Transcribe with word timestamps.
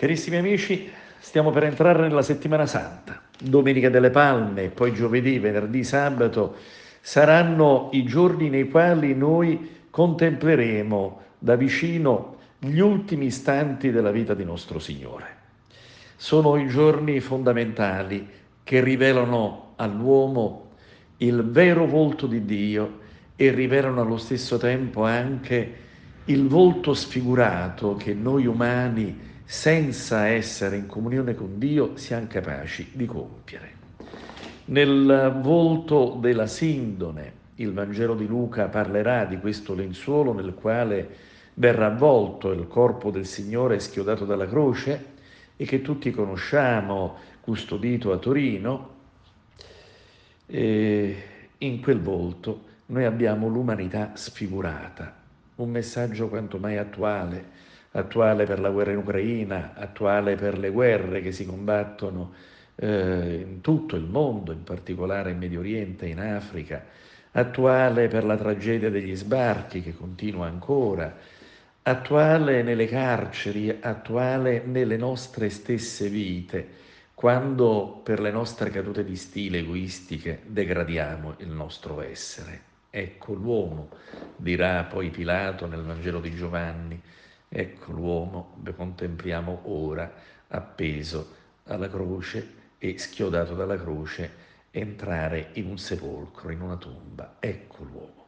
Carissimi 0.00 0.38
amici, 0.38 0.90
stiamo 1.18 1.50
per 1.50 1.64
entrare 1.64 2.00
nella 2.00 2.22
settimana 2.22 2.64
santa. 2.64 3.20
Domenica 3.38 3.90
delle 3.90 4.08
Palme, 4.08 4.70
poi 4.70 4.94
giovedì, 4.94 5.38
venerdì, 5.38 5.84
sabato 5.84 6.56
saranno 7.02 7.90
i 7.92 8.04
giorni 8.04 8.48
nei 8.48 8.66
quali 8.70 9.14
noi 9.14 9.82
contempleremo 9.90 11.20
da 11.38 11.54
vicino 11.54 12.38
gli 12.58 12.78
ultimi 12.78 13.26
istanti 13.26 13.90
della 13.90 14.10
vita 14.10 14.32
di 14.32 14.42
nostro 14.42 14.78
Signore. 14.78 15.36
Sono 16.16 16.56
i 16.56 16.66
giorni 16.66 17.20
fondamentali 17.20 18.26
che 18.64 18.80
rivelano 18.82 19.74
all'uomo 19.76 20.70
il 21.18 21.44
vero 21.44 21.84
volto 21.84 22.26
di 22.26 22.46
Dio 22.46 23.00
e 23.36 23.50
rivelano 23.50 24.00
allo 24.00 24.16
stesso 24.16 24.56
tempo 24.56 25.04
anche 25.04 25.74
il 26.24 26.48
volto 26.48 26.94
sfigurato 26.94 27.96
che 27.96 28.14
noi 28.14 28.46
umani 28.46 29.28
senza 29.50 30.28
essere 30.28 30.76
in 30.76 30.86
comunione 30.86 31.34
con 31.34 31.58
Dio, 31.58 31.96
siamo 31.96 32.28
capaci 32.28 32.92
di 32.92 33.04
compiere. 33.04 33.72
Nel 34.66 35.40
volto 35.42 36.16
della 36.20 36.46
sindone, 36.46 37.32
il 37.56 37.72
Vangelo 37.72 38.14
di 38.14 38.28
Luca 38.28 38.68
parlerà 38.68 39.24
di 39.24 39.38
questo 39.40 39.74
lenzuolo 39.74 40.32
nel 40.32 40.54
quale 40.54 41.16
verrà 41.54 41.86
avvolto 41.86 42.52
il 42.52 42.68
corpo 42.68 43.10
del 43.10 43.26
Signore 43.26 43.80
schiodato 43.80 44.24
dalla 44.24 44.46
croce 44.46 45.06
e 45.56 45.64
che 45.64 45.82
tutti 45.82 46.12
conosciamo, 46.12 47.16
custodito 47.40 48.12
a 48.12 48.18
Torino. 48.18 48.94
E 50.46 51.22
in 51.58 51.80
quel 51.80 52.00
volto 52.00 52.66
noi 52.86 53.04
abbiamo 53.04 53.48
l'umanità 53.48 54.12
sfigurata, 54.14 55.12
un 55.56 55.70
messaggio 55.70 56.28
quanto 56.28 56.58
mai 56.58 56.76
attuale 56.76 57.60
attuale 57.92 58.44
per 58.44 58.60
la 58.60 58.70
guerra 58.70 58.92
in 58.92 58.98
Ucraina, 58.98 59.72
attuale 59.74 60.36
per 60.36 60.58
le 60.58 60.70
guerre 60.70 61.20
che 61.20 61.32
si 61.32 61.44
combattono 61.44 62.32
eh, 62.76 63.44
in 63.46 63.60
tutto 63.60 63.96
il 63.96 64.04
mondo, 64.04 64.52
in 64.52 64.64
particolare 64.64 65.30
in 65.30 65.38
Medio 65.38 65.60
Oriente, 65.60 66.06
in 66.06 66.20
Africa, 66.20 66.84
attuale 67.32 68.08
per 68.08 68.24
la 68.24 68.36
tragedia 68.36 68.90
degli 68.90 69.14
sbarchi 69.14 69.82
che 69.82 69.94
continua 69.94 70.46
ancora, 70.46 71.14
attuale 71.82 72.62
nelle 72.62 72.86
carceri, 72.86 73.78
attuale 73.80 74.62
nelle 74.64 74.96
nostre 74.96 75.50
stesse 75.50 76.08
vite, 76.08 76.78
quando 77.14 78.00
per 78.02 78.20
le 78.20 78.30
nostre 78.30 78.70
cadute 78.70 79.04
di 79.04 79.16
stile 79.16 79.58
egoistiche 79.58 80.40
degradiamo 80.46 81.34
il 81.38 81.48
nostro 81.48 82.00
essere. 82.00 82.68
Ecco 82.88 83.34
l'uomo, 83.34 83.90
dirà 84.36 84.84
poi 84.84 85.10
Pilato 85.10 85.66
nel 85.66 85.82
Vangelo 85.82 86.18
di 86.18 86.34
Giovanni, 86.34 87.00
Ecco 87.52 87.90
l'uomo, 87.90 88.56
contempliamo 88.76 89.62
ora, 89.64 90.08
appeso 90.46 91.34
alla 91.64 91.88
croce 91.88 92.58
e 92.78 92.96
schiodato 92.96 93.54
dalla 93.54 93.76
croce, 93.76 94.48
entrare 94.70 95.50
in 95.54 95.66
un 95.66 95.76
sepolcro, 95.76 96.50
in 96.50 96.60
una 96.60 96.76
tomba. 96.76 97.38
Ecco 97.40 97.82
l'uomo. 97.82 98.26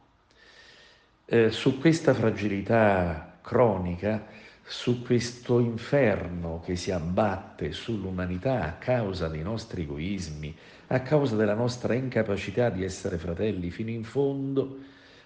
Eh, 1.23 1.51
su 1.51 1.79
questa 1.79 2.13
fragilità 2.13 3.37
cronica, 3.41 4.27
su 4.61 5.01
questo 5.01 5.59
inferno 5.59 6.61
che 6.65 6.75
si 6.75 6.91
abbatte 6.91 7.71
sull'umanità 7.71 8.63
a 8.63 8.73
causa 8.73 9.29
dei 9.29 9.41
nostri 9.41 9.83
egoismi, 9.83 10.53
a 10.87 10.99
causa 10.99 11.37
della 11.37 11.53
nostra 11.53 11.93
incapacità 11.93 12.69
di 12.69 12.83
essere 12.83 13.17
fratelli 13.17 13.71
fino 13.71 13.89
in 13.89 14.03
fondo, 14.03 14.79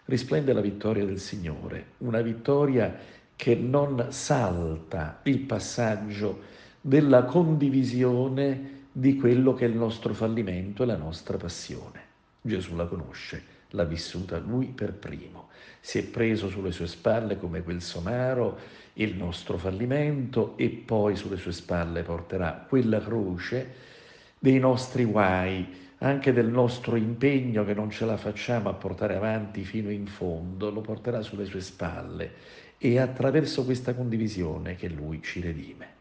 risplende 0.06 0.54
la 0.54 0.62
vittoria 0.62 1.04
del 1.04 1.20
Signore, 1.20 1.94
una 1.98 2.22
vittoria 2.22 2.96
che 3.38 3.56
non 3.56 4.08
salta 4.10 5.22
il 5.24 5.40
passaggio 5.40 6.42
della 6.82 7.24
condivisione 7.24 8.86
di 8.92 9.16
quello 9.16 9.54
che 9.54 9.66
è 9.66 9.70
il 9.70 9.76
nostro 9.76 10.14
fallimento 10.14 10.82
e 10.82 10.88
la 10.88 10.98
nostra 10.98 11.38
passione. 11.38 12.02
Gesù 12.42 12.76
la 12.76 12.88
conosce, 12.88 13.44
l'ha 13.70 13.84
vissuta 13.84 14.40
lui 14.40 14.68
per 14.68 14.94
primo, 14.94 15.50
si 15.80 16.00
è 16.00 16.04
preso 16.04 16.50
sulle 16.50 16.72
sue 16.72 16.88
spalle 16.88 17.38
come 17.38 17.62
quel 17.62 17.82
somaro 17.82 18.58
il 18.94 19.16
nostro 19.16 19.58
fallimento 19.58 20.58
e 20.58 20.70
poi 20.70 21.16
sulle 21.16 21.38
sue 21.38 21.52
spalle 21.52 22.02
porterà 22.02 22.66
quella 22.68 23.00
croce 23.00 23.74
dei 24.40 24.58
nostri 24.58 25.06
guai, 25.06 25.87
anche 26.00 26.32
del 26.32 26.48
nostro 26.48 26.96
impegno 26.96 27.66
che 27.66 27.74
non 27.74 27.90
ce 27.90 28.06
la 28.06 28.18
facciamo 28.18 28.70
a 28.70 28.74
portare 28.74 29.16
avanti 29.16 29.64
fino 29.64 29.90
in 29.90 30.06
fondo, 30.06 30.70
lo 30.70 30.82
porterà 30.82 31.22
sulle 31.22 31.46
sue 31.46 31.62
spalle 31.62 32.32
e 32.78 33.00
attraverso 33.00 33.66
questa 33.66 33.96
condivisione 33.96 34.76
che 34.76 34.90
lui 34.90 35.22
ci 35.24 35.42
redime. 35.42 35.96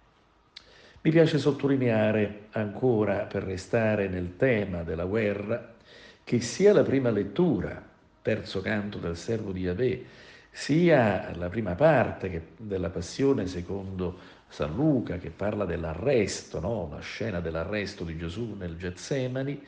Mi 1.01 1.11
piace 1.11 1.39
sottolineare 1.39 2.49
ancora, 2.51 3.21
per 3.21 3.45
restare 3.45 4.09
nel 4.09 4.37
tema 4.37 4.83
della 4.83 5.05
guerra, 5.05 5.75
che 6.23 6.41
sia 6.41 6.73
la 6.73 6.83
prima 6.83 7.11
lettura, 7.11 7.81
terzo 8.21 8.61
canto 8.61 8.99
del 8.99 9.17
servo 9.17 9.53
di 9.53 9.61
Yahweh, 9.61 10.05
sia 10.51 11.33
la 11.37 11.49
prima 11.49 11.75
parte 11.75 12.49
della 12.57 12.91
passione 12.91 13.47
secondo 13.47 14.19
San 14.49 14.75
Luca, 14.75 15.19
che 15.19 15.31
parla 15.31 15.65
dell'arresto, 15.65 16.61
no? 16.61 16.89
la 16.91 17.01
scena 17.01 17.41
dell'arresto 17.41 18.05
di 18.05 18.17
Gesù 18.17 18.55
nel 18.55 18.77
Getsemani, 18.77 19.63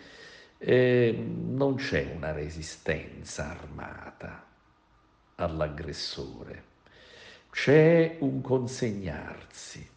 eh, 0.58 1.12
non 1.12 1.76
c'è 1.76 2.12
una 2.14 2.32
resistenza 2.32 3.50
armata 3.50 4.44
all'aggressore, 5.36 6.64
c'è 7.50 8.16
un 8.20 8.40
consegnarsi. 8.40 9.88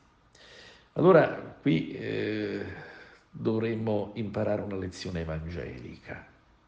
Allora 0.94 1.56
qui 1.62 1.94
eh, 1.94 2.66
dovremmo 3.30 4.12
imparare 4.16 4.62
una 4.62 4.76
lezione 4.76 5.22
evangelica, 5.22 6.26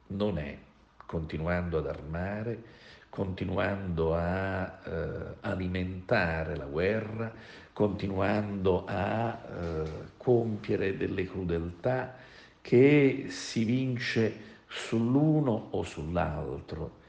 non 0.07 0.37
è 0.37 0.57
continuando 1.05 1.77
ad 1.77 1.87
armare, 1.87 2.63
continuando 3.09 4.15
a 4.15 4.79
eh, 4.83 5.35
alimentare 5.41 6.55
la 6.55 6.65
guerra, 6.65 7.31
continuando 7.73 8.85
a 8.85 9.31
eh, 9.33 9.83
compiere 10.17 10.95
delle 10.95 11.25
crudeltà 11.25 12.15
che 12.61 13.25
si 13.27 13.63
vince 13.65 14.51
sull'uno 14.67 15.67
o 15.71 15.83
sull'altro 15.83 17.01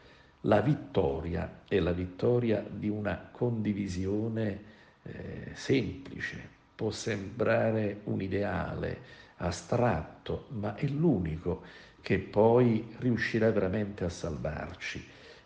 la 0.46 0.60
vittoria 0.60 1.62
è 1.66 1.78
la 1.78 1.92
vittoria 1.92 2.62
di 2.68 2.88
una 2.88 3.28
condivisione 3.30 4.72
eh, 5.02 5.50
semplice, 5.54 6.48
può 6.74 6.90
sembrare 6.90 8.00
un 8.04 8.20
ideale 8.20 9.22
astratto, 9.36 10.46
ma 10.50 10.74
è 10.74 10.86
l'unico 10.86 11.62
che 12.02 12.18
poi 12.18 12.94
riuscirà 12.98 13.50
veramente 13.50 14.04
a 14.04 14.10
salvarci. 14.10 15.02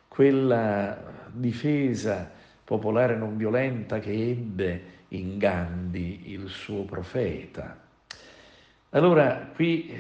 Quella 0.09 1.27
difesa 1.31 2.29
popolare 2.65 3.15
non 3.15 3.37
violenta 3.37 4.01
che 4.01 4.31
ebbe 4.31 4.83
in 5.09 5.39
Gandhi 5.39 6.31
il 6.33 6.49
suo 6.49 6.85
profeta. 6.85 7.79
Allora 8.91 9.51
qui 9.55 9.95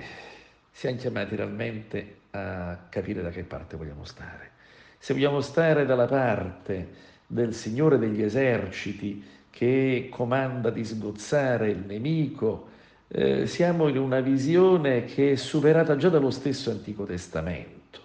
siamo 0.70 0.96
chiamati 0.96 1.36
realmente 1.36 2.16
a 2.30 2.78
capire 2.88 3.22
da 3.22 3.30
che 3.30 3.42
parte 3.42 3.76
vogliamo 3.76 4.04
stare 4.04 4.56
se 4.98 5.14
vogliamo 5.14 5.40
stare 5.40 5.86
dalla 5.86 6.06
parte 6.06 7.06
del 7.26 7.54
Signore 7.54 7.98
degli 7.98 8.22
eserciti 8.22 9.22
che 9.50 10.08
comanda 10.10 10.70
di 10.70 10.84
sgozzare 10.84 11.70
il 11.70 11.84
nemico, 11.86 12.68
eh, 13.08 13.46
siamo 13.46 13.88
in 13.88 13.98
una 13.98 14.20
visione 14.20 15.04
che 15.04 15.32
è 15.32 15.36
superata 15.36 15.96
già 15.96 16.08
dallo 16.08 16.30
stesso 16.30 16.70
Antico 16.70 17.04
Testamento. 17.04 18.00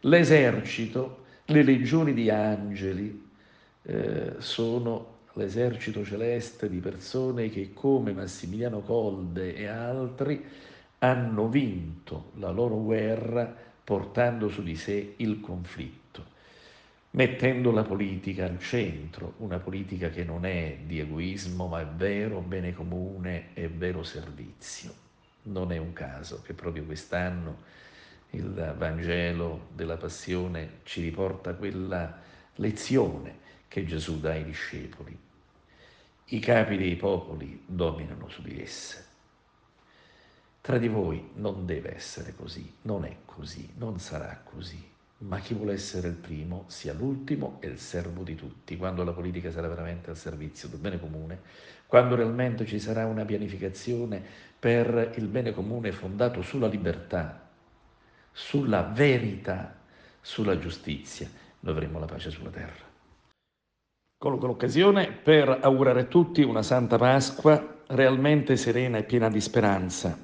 L'esercito, 0.00 1.24
le 1.46 1.62
legioni 1.62 2.14
di 2.14 2.30
angeli 2.30 3.28
eh, 3.82 4.34
sono 4.38 5.13
l'esercito 5.34 6.04
celeste 6.04 6.68
di 6.68 6.78
persone 6.78 7.50
che 7.50 7.72
come 7.72 8.12
Massimiliano 8.12 8.80
Colde 8.80 9.54
e 9.54 9.66
altri 9.66 10.44
hanno 10.98 11.48
vinto 11.48 12.30
la 12.36 12.50
loro 12.50 12.82
guerra 12.82 13.54
portando 13.84 14.48
su 14.48 14.62
di 14.62 14.76
sé 14.76 15.14
il 15.18 15.40
conflitto 15.40 16.02
mettendo 17.14 17.70
la 17.70 17.82
politica 17.82 18.44
al 18.44 18.58
centro, 18.58 19.34
una 19.38 19.58
politica 19.58 20.10
che 20.10 20.24
non 20.24 20.44
è 20.44 20.78
di 20.84 20.98
egoismo, 21.00 21.66
ma 21.66 21.80
è 21.80 21.86
vero 21.86 22.40
bene 22.40 22.72
comune 22.72 23.54
e 23.54 23.68
vero 23.68 24.02
servizio. 24.02 24.92
Non 25.42 25.72
è 25.72 25.76
un 25.76 25.92
caso 25.92 26.42
che 26.42 26.54
proprio 26.54 26.84
quest'anno 26.84 27.72
il 28.30 28.74
Vangelo 28.76 29.68
della 29.74 29.96
Passione 29.96 30.80
ci 30.82 31.02
riporta 31.02 31.54
quella 31.54 32.20
lezione 32.56 33.38
che 33.68 33.84
Gesù 33.84 34.18
dà 34.18 34.32
ai 34.32 34.44
discepoli. 34.44 35.16
I 36.26 36.38
capi 36.38 36.76
dei 36.76 36.96
popoli 36.96 37.62
dominano 37.66 38.28
su 38.28 38.42
di 38.42 38.60
esse. 38.60 39.04
Tra 40.60 40.78
di 40.78 40.88
voi 40.88 41.30
non 41.34 41.66
deve 41.66 41.94
essere 41.94 42.34
così, 42.34 42.74
non 42.82 43.04
è 43.04 43.16
così, 43.24 43.70
non 43.76 43.98
sarà 43.98 44.40
così 44.42 44.92
ma 45.18 45.38
chi 45.38 45.54
vuole 45.54 45.72
essere 45.72 46.08
il 46.08 46.14
primo 46.14 46.64
sia 46.66 46.92
l'ultimo 46.92 47.58
e 47.60 47.68
il 47.68 47.78
servo 47.78 48.22
di 48.22 48.34
tutti, 48.34 48.76
quando 48.76 49.04
la 49.04 49.12
politica 49.12 49.50
sarà 49.50 49.68
veramente 49.68 50.10
al 50.10 50.16
servizio 50.16 50.68
del 50.68 50.80
bene 50.80 50.98
comune, 50.98 51.40
quando 51.86 52.14
realmente 52.14 52.66
ci 52.66 52.78
sarà 52.78 53.06
una 53.06 53.24
pianificazione 53.24 54.22
per 54.58 55.12
il 55.16 55.26
bene 55.26 55.52
comune 55.52 55.92
fondato 55.92 56.42
sulla 56.42 56.66
libertà, 56.66 57.48
sulla 58.32 58.82
verità, 58.82 59.76
sulla 60.20 60.58
giustizia, 60.58 61.28
noi 61.60 61.72
avremo 61.72 61.98
la 61.98 62.06
pace 62.06 62.30
sulla 62.30 62.50
terra. 62.50 62.93
Colgo 64.24 64.46
l'occasione 64.46 65.14
per 65.22 65.58
augurare 65.60 66.00
a 66.00 66.04
tutti 66.04 66.40
una 66.40 66.62
Santa 66.62 66.96
Pasqua 66.96 67.82
realmente 67.88 68.56
serena 68.56 68.96
e 68.96 69.02
piena 69.02 69.28
di 69.28 69.38
speranza. 69.38 70.18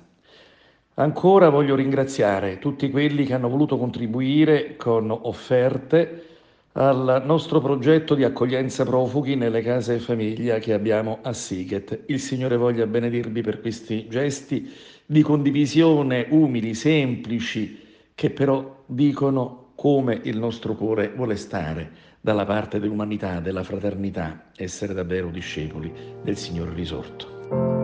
Ancora 0.95 1.51
voglio 1.51 1.75
ringraziare 1.75 2.59
tutti 2.59 2.89
quelli 2.89 3.27
che 3.27 3.35
hanno 3.35 3.51
voluto 3.51 3.77
contribuire 3.77 4.77
con 4.77 5.11
offerte 5.11 6.29
al 6.73 7.25
nostro 7.27 7.61
progetto 7.61 8.15
di 8.15 8.25
accoglienza 8.25 8.87
profughi 8.87 9.35
nelle 9.35 9.61
case 9.61 9.97
e 9.97 9.99
famiglia 9.99 10.59
che 10.61 10.73
abbiamo 10.73 11.19
a 11.21 11.35
Sighet. 11.35 12.05
Il 12.07 12.21
Signore 12.21 12.57
voglia 12.57 12.87
benedirvi 12.87 13.43
per 13.43 13.61
questi 13.61 14.09
gesti 14.09 14.73
di 15.05 15.21
condivisione 15.21 16.25
umili, 16.31 16.73
semplici, 16.73 17.79
che 18.15 18.31
però 18.31 18.83
dicono 18.87 19.73
come 19.75 20.19
il 20.23 20.39
nostro 20.39 20.75
cuore 20.75 21.13
vuole 21.15 21.37
stare 21.37 22.09
dalla 22.21 22.45
parte 22.45 22.79
dell'umanità, 22.79 23.41
della 23.41 23.63
fraternità, 23.65 24.51
essere 24.55 24.93
davvero 24.93 25.31
discepoli 25.31 25.93
del 26.23 26.37
Signore 26.37 26.75
risorto. 26.75 27.80